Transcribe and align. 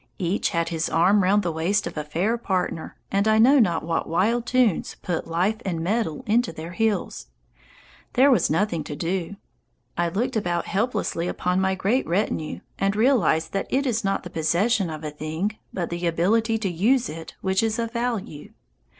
Each 0.17 0.49
had 0.49 0.69
his 0.69 0.89
arm 0.89 1.21
round 1.21 1.43
the 1.43 1.51
waist 1.51 1.85
of 1.85 1.95
a 1.95 2.03
fair 2.03 2.35
partner, 2.35 2.95
and 3.11 3.27
I 3.27 3.37
know 3.37 3.59
not 3.59 3.83
what 3.85 4.09
wild 4.09 4.47
tunes 4.47 4.95
"put 5.03 5.27
life 5.27 5.61
and 5.63 5.79
mettle 5.79 6.23
into 6.25 6.51
their 6.51 6.71
heels." 6.71 7.27
There 8.13 8.31
was 8.31 8.49
nothing 8.49 8.83
to 8.85 8.95
do. 8.95 9.35
I 9.95 10.09
looked 10.09 10.35
about 10.35 10.65
helplessly 10.65 11.27
upon 11.27 11.61
my 11.61 11.75
great 11.75 12.07
retinue, 12.07 12.61
and 12.79 12.95
realized 12.95 13.53
that 13.53 13.67
it 13.69 13.85
is 13.85 14.03
not 14.03 14.23
the 14.23 14.31
possession 14.31 14.89
of 14.89 15.03
a 15.03 15.11
thing 15.11 15.51
but 15.71 15.91
the 15.91 16.07
ability 16.07 16.57
to 16.57 16.69
use 16.71 17.07
it 17.07 17.35
which 17.41 17.61
is 17.61 17.77
of 17.77 17.91
value. 17.91 18.53